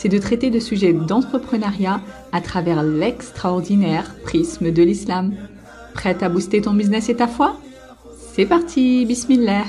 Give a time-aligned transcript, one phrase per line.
[0.00, 2.00] c'est de traiter de sujets d'entrepreneuriat
[2.32, 5.34] à travers l'extraordinaire prisme de l'islam.
[5.92, 7.60] Prête à booster ton business et ta foi?
[8.32, 9.64] C'est parti, bismillah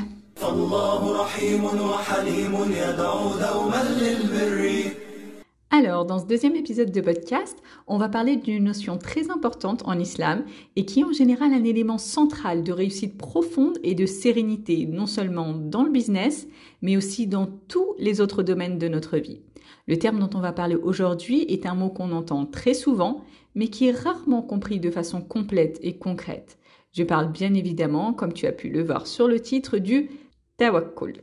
[5.73, 9.97] alors, dans ce deuxième épisode de podcast, on va parler d'une notion très importante en
[9.97, 10.43] islam
[10.75, 15.05] et qui est en général un élément central de réussite profonde et de sérénité, non
[15.05, 16.47] seulement dans le business,
[16.81, 19.39] mais aussi dans tous les autres domaines de notre vie.
[19.91, 23.67] Le terme dont on va parler aujourd'hui est un mot qu'on entend très souvent, mais
[23.67, 26.57] qui est rarement compris de façon complète et concrète.
[26.93, 30.09] Je parle bien évidemment, comme tu as pu le voir sur le titre, du
[30.55, 31.15] tawakkul.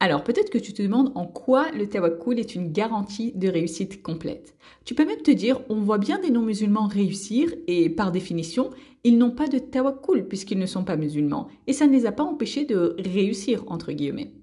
[0.00, 4.00] Alors peut-être que tu te demandes en quoi le tawakkul est une garantie de réussite
[4.00, 4.56] complète.
[4.84, 8.70] Tu peux même te dire, on voit bien des non-musulmans réussir et par définition,
[9.02, 12.12] ils n'ont pas de tawakkul puisqu'ils ne sont pas musulmans et ça ne les a
[12.12, 14.34] pas empêchés de réussir entre guillemets.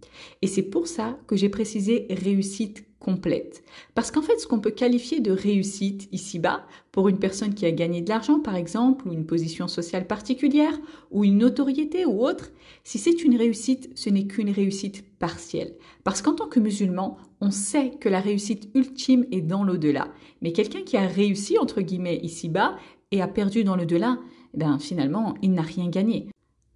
[0.41, 3.64] Et c'est pour ça que j'ai précisé réussite complète.
[3.94, 7.72] Parce qu'en fait, ce qu'on peut qualifier de réussite ici-bas, pour une personne qui a
[7.72, 10.78] gagné de l'argent par exemple, ou une position sociale particulière,
[11.10, 12.50] ou une notoriété ou autre,
[12.84, 15.74] si c'est une réussite, ce n'est qu'une réussite partielle.
[16.04, 20.08] Parce qu'en tant que musulman, on sait que la réussite ultime est dans l'au-delà.
[20.42, 22.76] Mais quelqu'un qui a réussi, entre guillemets, ici-bas,
[23.12, 24.18] et a perdu dans l'au-delà,
[24.54, 26.28] eh ben, finalement, il n'a rien gagné.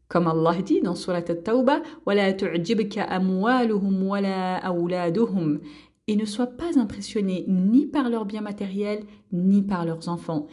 [0.08, 5.60] Comme Allah dit dans Surat At-Tawbah, وَلَا تُعْجِبْكَ أَمْوَالُهُمْ وَلَا أَوْلَادُهُمْ
[6.09, 10.47] et ne soient pas impressionnés ni par leurs biens matériels ni par leurs enfants.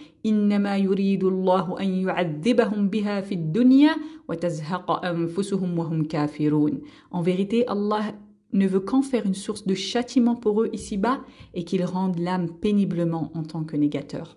[7.10, 8.02] En vérité, Allah
[8.52, 11.22] ne veut qu'en faire une source de châtiment pour eux ici-bas
[11.54, 14.36] et qu'ils rendent l'âme péniblement en tant que négateur.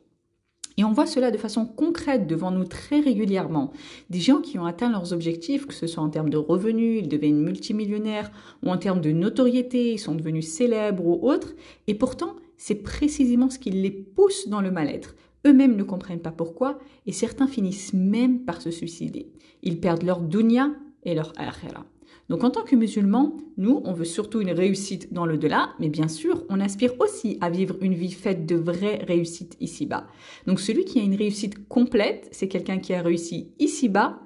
[0.80, 3.74] Et on voit cela de façon concrète devant nous très régulièrement.
[4.10, 7.10] Des gens qui ont atteint leurs objectifs, que ce soit en termes de revenus, ils
[7.10, 8.32] deviennent multimillionnaires,
[8.64, 11.54] ou en termes de notoriété, ils sont devenus célèbres ou autres,
[11.88, 15.18] et pourtant, c'est précisément ce qui les pousse dans le mal-être.
[15.46, 19.34] Eux-mêmes ne comprennent pas pourquoi, et certains finissent même par se suicider.
[19.64, 20.72] Ils perdent leur dunya
[21.04, 21.84] et leur akhira.
[22.30, 25.90] Donc en tant que musulmans, nous, on veut surtout une réussite dans le delà, mais
[25.90, 30.06] bien sûr, on aspire aussi à vivre une vie faite de vraies réussites ici-bas.
[30.46, 34.20] Donc celui qui a une réussite complète, c'est quelqu'un qui a réussi ici-bas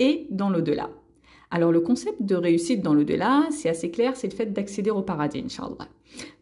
[0.00, 0.90] et dans l'au-delà.
[1.50, 5.02] Alors le concept de réussite dans l'au-delà, c'est assez clair, c'est le fait d'accéder au
[5.02, 5.88] paradis, Inch'Allah.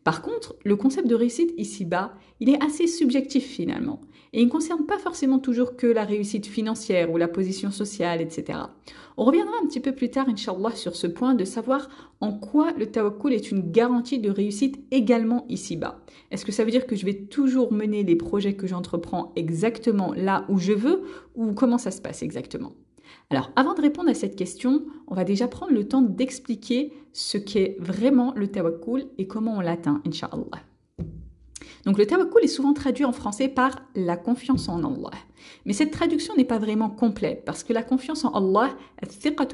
[0.03, 4.01] Par contre, le concept de réussite ici-bas, il est assez subjectif finalement.
[4.37, 8.21] Et il ne concerne pas forcément toujours que la réussite financière ou la position sociale,
[8.21, 8.59] etc.
[9.17, 11.89] On reviendra un petit peu plus tard, Inch'Allah, sur ce point de savoir
[12.21, 16.03] en quoi le tawakkul est une garantie de réussite également ici-bas.
[16.31, 20.13] Est-ce que ça veut dire que je vais toujours mener les projets que j'entreprends exactement
[20.15, 21.05] là où je veux
[21.35, 22.75] ou comment ça se passe exactement?
[23.31, 27.39] Alors, avant de répondre à cette question, on va déjà prendre le temps d'expliquer ce
[27.39, 30.61] qu'est vraiment le tawakkul et comment on l'atteint, Inch'Allah.
[31.87, 35.17] Donc le tawakkul est souvent traduit en français par la confiance en Allah.
[35.65, 38.77] Mais cette traduction n'est pas vraiment complète parce que la confiance en Allah,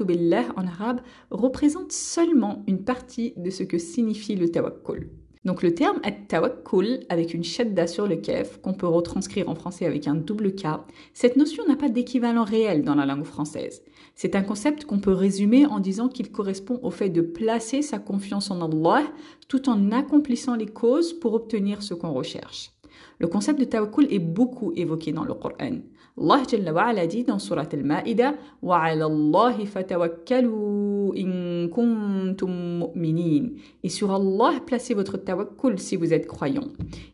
[0.05, 5.09] billah en arabe, représente seulement une partie de ce que signifie le tawakkul.
[5.45, 9.85] Donc le terme at-tawakkul avec une shadda sur le kef qu'on peut retranscrire en français
[9.85, 10.67] avec un double K,
[11.13, 13.83] cette notion n'a pas d'équivalent réel dans la langue française.
[14.15, 17.99] C'est un concept qu'on peut résumer en disant qu'il correspond au fait de placer sa
[17.99, 19.03] confiance en Allah
[19.47, 22.71] tout en accomplissant les causes pour obtenir ce qu'on recherche.
[23.19, 25.79] Le concept de tawakkul est beaucoup évoqué dans le Coran.
[26.15, 34.11] Jalla wa ala dit dans Surat Al-Ma'ida وَعَلَى اللَّهِ فَتَوَكَّلُوا إِن كُنتُم مُؤْمِنِينَ Et sur
[34.11, 36.65] Allah, placez votre tawakkul si vous êtes croyant.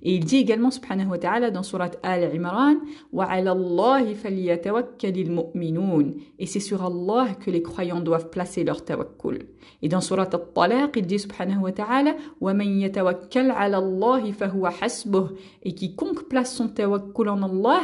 [0.04, 2.76] Et il dit également subhanahu wa ta'ala dans Surat Al-Imran
[3.14, 9.40] وَعَلَى اللَّهِ فَلْيَتَوَكَّلِ الْمُؤْمِنُونَ Et c'est sur Allah que les croyants doivent placer leur tawakkul.
[9.82, 15.30] Et dans Surat Al-Talaq, il dit subhanahu wa ta'ala وَمَن يَتَوَكَّلْ عَلَى اللَّهِ فَهُوَ حَسْبُهُ
[15.64, 17.82] Et quiconque place son tawakkul en Allah,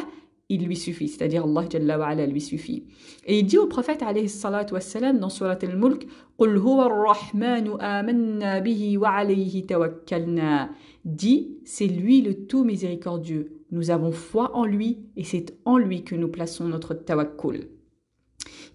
[0.50, 2.84] il lui suffit, c'est-à-dire Allah Jalla wa ala lui suffit.
[3.26, 6.06] Et il dit au prophète alayhi salatu wassalam dans surat al-Mulk
[6.38, 10.70] "Qul huwa ar-Rahman amanna bihi wa alayhi tawakkalna."
[11.04, 13.64] Dit "C'est lui le tout miséricordieux.
[13.72, 17.68] Nous avons foi en lui et c'est en lui que nous plaçons notre tawakkul."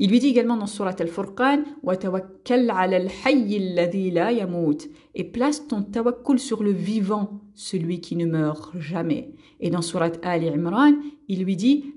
[0.01, 4.79] Il lui dit également dans surat al-Furqan "Wa tawakkal 'ala al-hayy alladhi la yamut."
[5.15, 9.35] Et place ton tawakkul sur le vivant, celui qui ne meurt jamais.
[9.61, 10.93] Et dans Surat Ali Imran,
[11.29, 11.95] il lui dit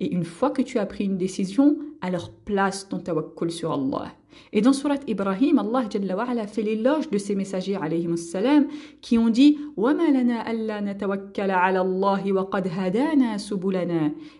[0.00, 4.12] Et une fois que tu as pris une décision, alors place ton tawakkul sur Allah.
[4.52, 7.78] Et dans Surat Ibrahim, Allah Jalla wa ala fait l'éloge de ses messagers
[8.16, 8.66] salam
[9.00, 9.58] qui ont dit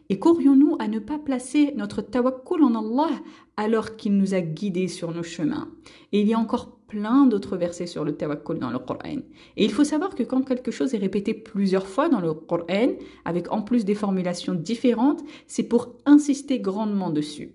[0.08, 3.10] Et qu'aurions-nous à ne pas placer notre tawakkul en Allah
[3.56, 5.68] alors qu'il nous a guidés sur nos chemins?
[6.12, 9.20] Et il y a encore plein d'autres versets sur le tawakkul dans le Coran.
[9.56, 12.90] Et il faut savoir que quand quelque chose est répété plusieurs fois dans le Coran,
[13.24, 17.52] avec en plus des formulations différentes, c'est pour insister grandement dessus.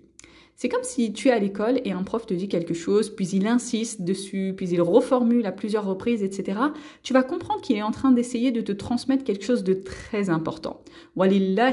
[0.58, 3.28] C'est comme si tu es à l'école et un prof te dit quelque chose, puis
[3.28, 6.58] il insiste dessus, puis il reformule à plusieurs reprises, etc.
[7.02, 10.30] Tu vas comprendre qu'il est en train d'essayer de te transmettre quelque chose de très
[10.30, 10.80] important.
[11.18, 11.72] Allah,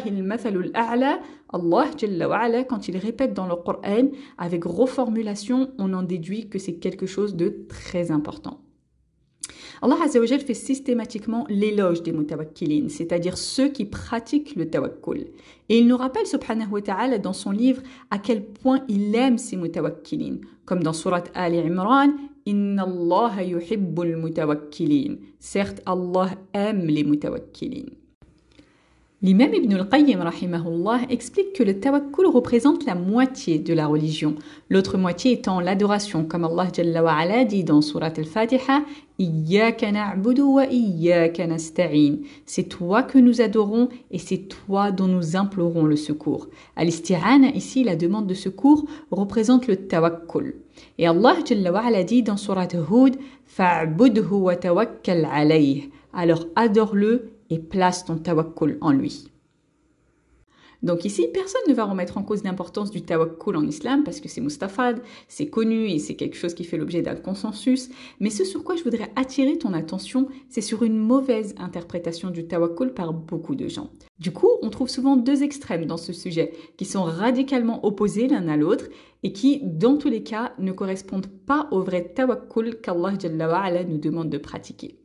[2.66, 7.38] quand il répète dans le Coran, avec reformulation, on en déduit que c'est quelque chose
[7.38, 8.60] de très important.
[9.82, 15.26] Allah Azzawajal fait systématiquement l'éloge des mutawakkilin, c'est-à-dire ceux qui pratiquent le tawakkul.
[15.70, 17.82] Et il nous rappelle subhanahu wa ta'ala dans son livre
[18.12, 22.14] à quel point il aime ces mutawakkilin, comme dans surat Ali Imran,
[22.46, 25.16] Inna Allah yuhibbul mutawakkilin.
[25.40, 27.86] Certes, Allah aime les mutawakkilin.
[29.26, 34.36] L'imam Ibn al-Qayyim rahimahullah explique que le tawakkul représente la moitié de la religion,
[34.70, 38.82] l'autre moitié étant l'adoration, comme Allah Jalla wa ala dit dans Surat al-Fatiha
[42.46, 46.50] C'est toi que nous adorons et c'est toi dont nous implorons le secours.
[46.76, 50.56] Al-Isti'ana, ici, la demande de secours, représente le tawakkul.
[50.98, 53.16] Et Allah Jalla dit dans Surat Hud
[53.46, 55.90] Fa'budhu wa tawakkal alayh.
[56.12, 59.34] Alors adore-le place ton tawakkul en lui.
[60.84, 64.28] Donc ici, personne ne va remettre en cause l'importance du tawakkul en islam parce que
[64.28, 67.90] c'est mustafad, c'est connu et c'est quelque chose qui fait l'objet d'un consensus.
[68.20, 72.48] Mais ce sur quoi je voudrais attirer ton attention, c'est sur une mauvaise interprétation du
[72.48, 73.92] tawakkul par beaucoup de gens.
[74.20, 78.50] Du coup, on trouve souvent deux extrêmes dans ce sujet qui sont radicalement opposés l'un
[78.50, 78.90] à l'autre
[79.24, 83.14] et qui, dans tous les cas, ne correspondent pas au vrai tawakkul qu'Allah
[83.86, 85.00] nous demande de pratiquer.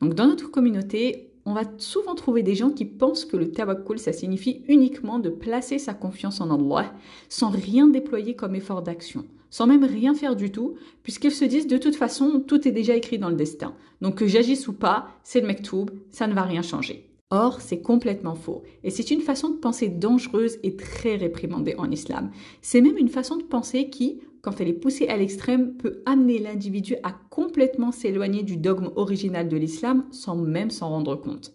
[0.00, 3.98] Donc dans notre communauté, on va souvent trouver des gens qui pensent que le tawakkul,
[3.98, 6.92] ça signifie uniquement de placer sa confiance en Allah
[7.28, 11.66] sans rien déployer comme effort d'action, sans même rien faire du tout, puisqu'ils se disent
[11.66, 13.74] de toute façon, tout est déjà écrit dans le destin.
[14.00, 17.08] Donc que j'agisse ou pas, c'est le mektoub, ça ne va rien changer.
[17.30, 18.62] Or, c'est complètement faux.
[18.84, 22.30] Et c'est une façon de penser dangereuse et très réprimandée en islam.
[22.60, 26.38] C'est même une façon de penser qui, quand elle est poussée à l'extrême, peut amener
[26.38, 31.54] l'individu à complètement s'éloigner du dogme original de l'islam sans même s'en rendre compte.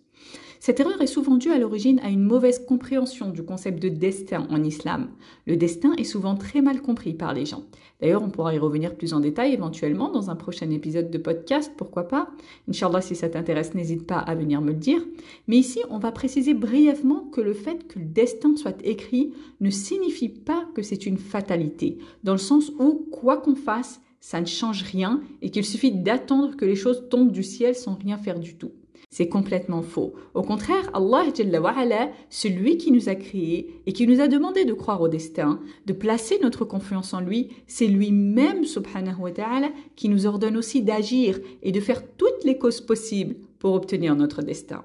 [0.59, 4.48] Cette erreur est souvent due à l'origine à une mauvaise compréhension du concept de destin
[4.50, 5.09] en islam.
[5.45, 7.63] Le destin est souvent très mal compris par les gens.
[8.01, 11.71] D'ailleurs, on pourra y revenir plus en détail éventuellement dans un prochain épisode de podcast,
[11.77, 12.30] pourquoi pas.
[12.69, 15.01] Inch'Allah, si ça t'intéresse, n'hésite pas à venir me le dire.
[15.48, 19.69] Mais ici, on va préciser brièvement que le fait que le destin soit écrit ne
[19.69, 24.45] signifie pas que c'est une fatalité, dans le sens où, quoi qu'on fasse, ça ne
[24.45, 28.39] change rien et qu'il suffit d'attendre que les choses tombent du ciel sans rien faire
[28.39, 28.71] du tout.
[29.10, 30.14] C'est complètement faux.
[30.34, 35.02] Au contraire, Allah, celui qui nous a créés et qui nous a demandé de croire
[35.02, 40.26] au destin, de placer notre confiance en lui, c'est lui-même, subhanahu wa ta'ala, qui nous
[40.26, 44.84] ordonne aussi d'agir et de faire toutes les causes possibles pour obtenir notre destin.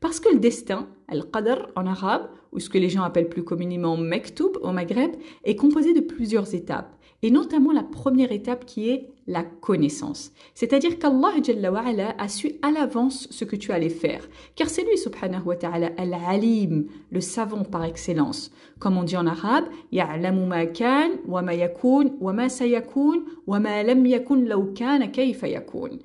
[0.00, 3.96] Parce que le destin, al-qadr en arabe, ou ce que les gens appellent plus communément
[3.96, 5.12] mektoub au Maghreb,
[5.44, 10.32] est composé de plusieurs étapes et notamment la première étape qui est la connaissance.
[10.54, 11.32] C'est-à-dire qu'Allah
[12.18, 14.28] a su à l'avance ce que tu allais faire.
[14.56, 18.50] Car c'est lui, subhanahu wa ta'ala, al-alim, le savant par excellence.
[18.78, 23.60] Comme on dit en arabe, ya'lamu ma kan, wa ma yakun, wa ma sayakun, wa
[23.60, 25.98] ma lam yakun law kana kayfa yakun.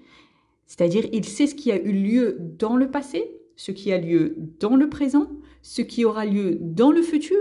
[0.65, 4.35] C'est-à-dire, il sait ce qui a eu lieu dans le passé, ce qui a lieu
[4.59, 5.27] dans le présent,
[5.61, 7.37] ce qui aura lieu dans le futur,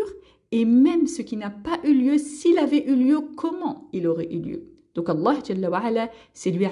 [0.53, 4.33] et même ce qui n'a pas eu lieu, s'il avait eu lieu, comment il aurait
[4.33, 4.76] eu lieu.
[4.97, 6.67] Donc Allah, c'est lui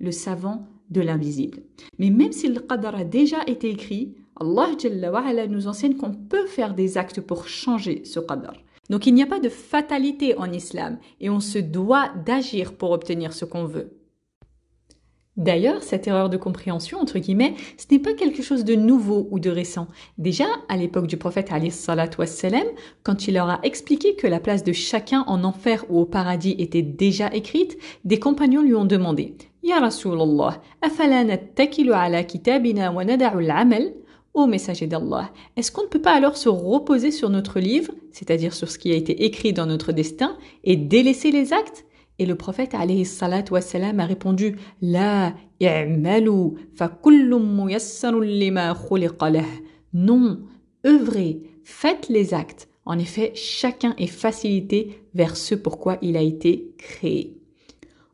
[0.00, 1.62] le savant de l'invisible.
[1.98, 6.74] Mais même si le qadar a déjà été écrit, Allah nous enseigne qu'on peut faire
[6.74, 8.54] des actes pour changer ce qadar.
[8.90, 12.90] Donc il n'y a pas de fatalité en islam et on se doit d'agir pour
[12.90, 13.90] obtenir ce qu'on veut.
[15.36, 19.40] D'ailleurs, cette erreur de compréhension, entre guillemets, ce n'est pas quelque chose de nouveau ou
[19.40, 19.88] de récent.
[20.16, 22.66] Déjà, à l'époque du prophète wassalam,
[23.02, 26.54] quand il leur a expliqué que la place de chacun en enfer ou au paradis
[26.58, 33.04] était déjà écrite, des compagnons lui ont demandé Ya Rasulallah, afala nattakilu ala kitabina wa
[33.04, 33.92] nada'u al-amal
[34.34, 38.52] Ô messager d'Allah, est-ce qu'on ne peut pas alors se reposer sur notre livre, c'est-à-dire
[38.52, 41.84] sur ce qui a été écrit dans notre destin, et délaisser les actes?
[42.18, 46.98] Et le prophète alayhi salat wassalam, a répondu La i'malu fa
[48.22, 48.74] lima
[49.92, 50.40] Non,
[50.86, 52.68] œuvrez, faites les actes.
[52.86, 57.36] En effet, chacun est facilité vers ce pourquoi il a été créé.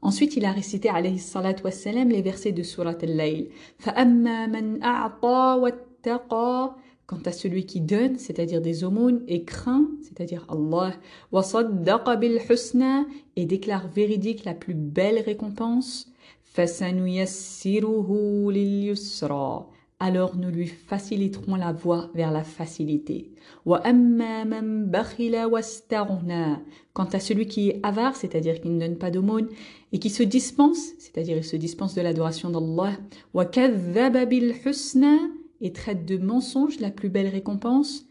[0.02, 3.50] Ensuite, il a récité alayhi salat wassalam les versets de Surat al-Layl.
[7.11, 10.95] Quant à celui qui donne, c'est-à-dire des aumônes, et craint, c'est-à-dire Allah,
[13.35, 16.07] et déclare véridique la plus belle récompense,
[19.99, 23.33] alors nous lui faciliterons la voie vers la facilité.
[23.64, 23.81] Quant
[27.12, 29.49] à celui qui est avare, c'est-à-dire qui ne donne pas d'aumône,
[29.90, 32.93] et qui se dispense, c'est-à-dire il se dispense de l'adoration d'Allah,
[35.61, 38.07] et traite de mensonge la plus belle récompense,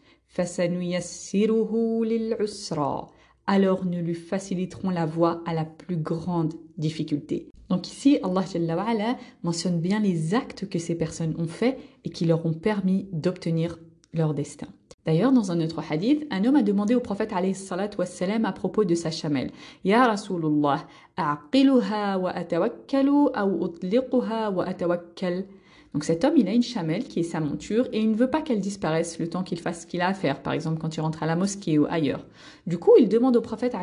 [3.46, 7.48] alors nous lui faciliterons la voie à la plus grande difficulté.
[7.68, 12.44] Donc ici, Allah mentionne bien les actes que ces personnes ont faits et qui leur
[12.46, 13.78] ont permis d'obtenir
[14.12, 14.66] leur destin.
[15.06, 19.10] D'ailleurs, dans un autre hadith, un homme a demandé au prophète à propos de sa
[19.10, 19.50] chamelle
[19.84, 25.46] Ya Rasulullah, a'qiluha wa atawakkalu ou utliquha wa atawakkal
[25.92, 28.30] donc cet homme, il a une chamelle qui est sa monture et il ne veut
[28.30, 30.96] pas qu'elle disparaisse le temps qu'il fasse ce qu'il a à faire, par exemple quand
[30.96, 32.26] il rentre à la mosquée ou ailleurs.
[32.66, 33.74] Du coup, il demande au prophète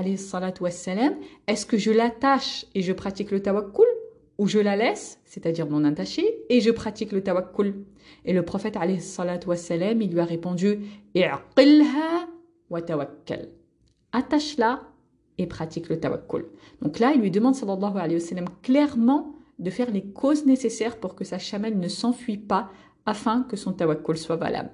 [1.47, 3.87] est-ce que je l'attache et je pratique le tawakkul
[4.37, 7.73] ou je la laisse, c'est-à-dire non attachée, et je pratique le tawakkul?
[8.23, 8.77] Et le prophète
[9.45, 10.79] wassalam, il lui a répondu
[12.69, 13.49] wa tawakkal.
[14.13, 14.83] Attache-la
[15.37, 16.45] et pratique le tawakkul.
[16.81, 20.97] Donc là, il lui demande sallallahu alayhi wa sallam clairement de faire les causes nécessaires
[20.97, 22.69] pour que sa chamelle ne s'enfuit pas
[23.05, 24.71] afin que son tawakkul soit valable.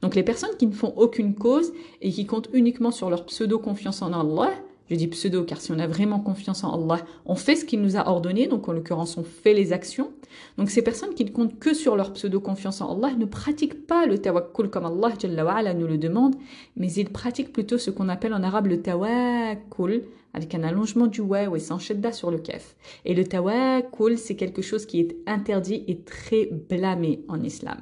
[0.00, 4.02] Donc les personnes qui ne font aucune cause et qui comptent uniquement sur leur pseudo-confiance
[4.02, 4.52] en Allah,
[4.90, 7.80] je dis pseudo car si on a vraiment confiance en Allah, on fait ce qu'il
[7.80, 10.12] nous a ordonné, donc en l'occurrence on fait les actions.
[10.58, 14.06] Donc ces personnes qui ne comptent que sur leur pseudo-confiance en Allah ne pratiquent pas
[14.06, 16.36] le tawakkul comme Allah nous le demande,
[16.76, 21.22] mais ils pratiquent plutôt ce qu'on appelle en arabe le tawakkul, avec un allongement du
[21.22, 22.76] wa et sans shadda sur le kef.
[23.04, 27.78] Et le tawakkul, c'est quelque chose qui est interdit et très blâmé en islam.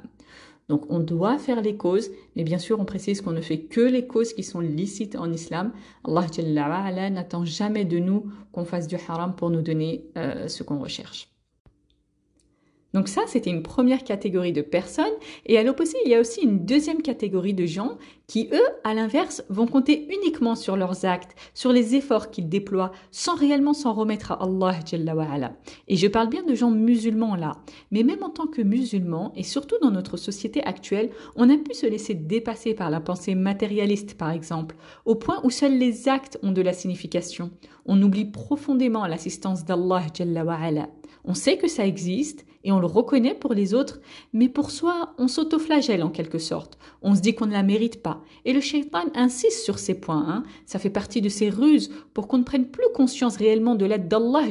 [0.67, 3.81] Donc on doit faire les causes, mais bien sûr on précise qu'on ne fait que
[3.81, 5.71] les causes qui sont licites en islam.
[6.03, 10.79] Allah n'attend jamais de nous qu'on fasse du haram pour nous donner euh, ce qu'on
[10.79, 11.34] recherche.
[12.95, 15.03] Donc ça, c'était une première catégorie de personnes.
[15.45, 18.93] Et à l'opposé, il y a aussi une deuxième catégorie de gens qui, eux, à
[18.93, 23.91] l'inverse, vont compter uniquement sur leurs actes, sur les efforts qu'ils déploient, sans réellement s'en
[23.91, 25.57] remettre à Allah.
[25.89, 27.57] Et je parle bien de gens musulmans là.
[27.91, 31.73] Mais même en tant que musulmans, et surtout dans notre société actuelle, on a pu
[31.73, 36.39] se laisser dépasser par la pensée matérialiste, par exemple, au point où seuls les actes
[36.43, 37.51] ont de la signification.
[37.85, 40.01] On oublie profondément l'assistance d'Allah.
[41.25, 44.01] On sait que ça existe et on le reconnaît pour les autres,
[44.33, 46.77] mais pour soi, on s'autoflagelle en quelque sorte.
[47.01, 48.21] On se dit qu'on ne la mérite pas.
[48.43, 50.25] Et le shaitan insiste sur ces points.
[50.27, 50.43] Hein.
[50.65, 54.07] Ça fait partie de ses ruses pour qu'on ne prenne plus conscience réellement de l'aide
[54.07, 54.43] d'Allah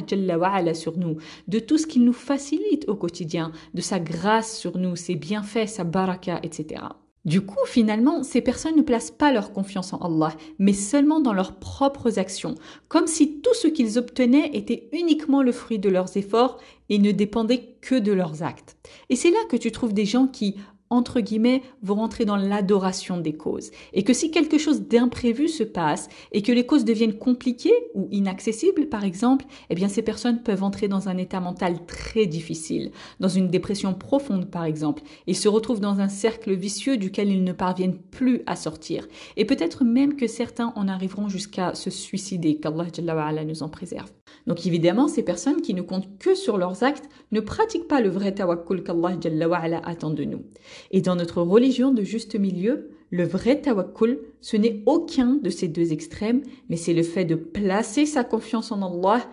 [0.73, 1.17] sur nous,
[1.47, 5.67] de tout ce qu'il nous facilite au quotidien, de sa grâce sur nous, ses bienfaits,
[5.67, 6.81] sa baraka, etc.
[7.25, 11.33] Du coup, finalement, ces personnes ne placent pas leur confiance en Allah, mais seulement dans
[11.33, 12.53] leurs propres actions,
[12.87, 17.11] comme si tout ce qu'ils obtenaient était uniquement le fruit de leurs efforts et ne
[17.11, 18.77] dépendait que de leurs actes.
[19.09, 20.55] Et c'est là que tu trouves des gens qui
[20.89, 23.71] entre guillemets, vont rentrer dans l'adoration des causes.
[23.93, 28.07] Et que si quelque chose d'imprévu se passe et que les causes deviennent compliquées ou
[28.11, 32.91] inaccessibles, par exemple, eh bien, ces personnes peuvent entrer dans un état mental très difficile,
[33.19, 37.43] dans une dépression profonde, par exemple, et se retrouvent dans un cercle vicieux duquel ils
[37.43, 39.07] ne parviennent plus à sortir.
[39.37, 44.11] Et peut-être même que certains en arriveront jusqu'à se suicider, qu'Allah nous en préserve.
[44.47, 48.09] Donc évidemment, ces personnes qui ne comptent que sur leurs actes ne pratiquent pas le
[48.09, 50.43] vrai tawakkul qu'Allah attend de nous.
[50.91, 55.67] Et dans notre religion de juste milieu, le vrai tawakkul, ce n'est aucun de ces
[55.67, 59.25] deux extrêmes, mais c'est le fait de placer sa confiance en Allah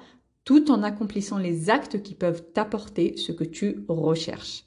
[0.44, 4.64] tout en accomplissant les actes qui peuvent t'apporter ce que tu recherches.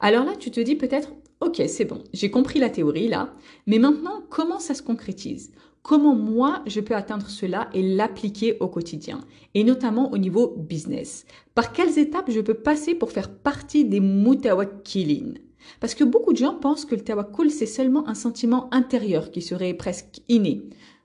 [0.00, 3.34] Alors là, tu te dis peut-être, ok, c'est bon, j'ai compris la théorie là,
[3.66, 5.52] mais maintenant, comment ça se concrétise?
[5.82, 9.20] Comment moi, je peux atteindre cela et l'appliquer au quotidien,
[9.54, 14.00] et notamment au niveau business Par quelles étapes je peux passer pour faire partie des
[14.00, 15.34] mutawakkilin
[15.80, 19.42] parce que beaucoup de gens pensent que le tawakkul, c'est seulement un sentiment intérieur qui
[19.42, 20.62] serait presque inné.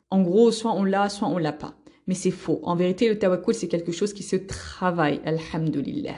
[0.10, 1.76] En gros, soit on l'a, soit on l'a pas.
[2.08, 2.60] Mais c'est faux.
[2.64, 6.16] En vérité, le tawakkul, c'est quelque chose qui se travaille, alhamdulillah.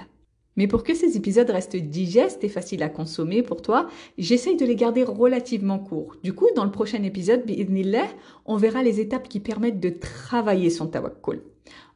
[0.59, 3.87] Mais pour que ces épisodes restent digestes et faciles à consommer pour toi,
[4.17, 6.17] j'essaye de les garder relativement courts.
[6.21, 7.45] Du coup, dans le prochain épisode,
[8.45, 11.43] on verra les étapes qui permettent de travailler son tawakkul.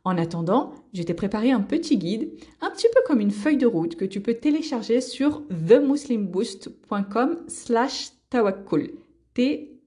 [0.06, 3.68] En attendant, je t'ai préparé un petit guide, un petit peu comme une feuille de
[3.68, 8.92] route que tu peux télécharger sur themuslimboost.com slash tawakkul.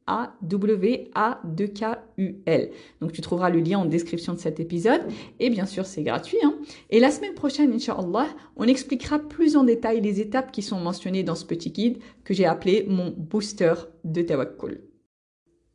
[0.06, 2.70] A-W-A-2-K-U-L.
[3.00, 5.02] Donc tu trouveras le lien en description de cet épisode.
[5.40, 6.38] Et bien sûr, c'est gratuit.
[6.42, 6.54] Hein.
[6.90, 11.22] Et la semaine prochaine, Inch'Allah, on expliquera plus en détail les étapes qui sont mentionnées
[11.22, 14.80] dans ce petit guide que j'ai appelé mon booster de Tawakkul.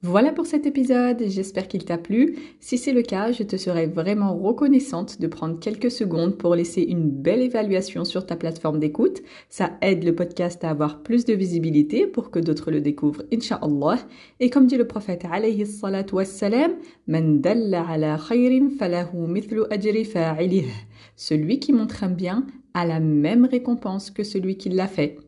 [0.03, 2.35] Voilà pour cet épisode, j'espère qu'il t'a plu.
[2.59, 6.81] Si c'est le cas, je te serais vraiment reconnaissante de prendre quelques secondes pour laisser
[6.81, 9.21] une belle évaluation sur ta plateforme d'écoute.
[9.47, 13.99] Ça aide le podcast à avoir plus de visibilité pour que d'autres le découvrent, inshallah.
[14.39, 16.71] Et comme dit le prophète alayhi salatu wassalam,
[17.05, 20.65] Man dalla ala khayrin falahu mithlu ajri fa'ilih.
[21.15, 25.19] Celui qui montre un bien a la même récompense que celui qui l'a fait.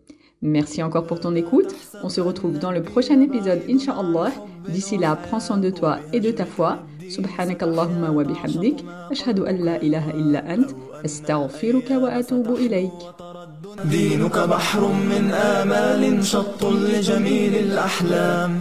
[0.43, 1.75] Merci encore pour ton écoute.
[2.05, 4.31] On se retrouve dans le prochain épisode, Inch'Allah.
[4.69, 6.79] D'ici là, prends soin de toi et de ta foi.
[7.09, 8.77] سبحانك اللهم وبحمدك
[9.11, 10.71] أشهد أن لا إله إلا أنت
[11.05, 12.93] أستغفرك وأتوب إليك
[13.85, 18.61] دينك بحر من آمال شط لجميل الأحلام